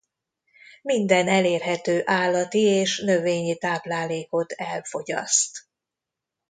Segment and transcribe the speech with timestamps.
[0.81, 5.57] Minden elérhető állati és növényi táplálékot elfogyaszt.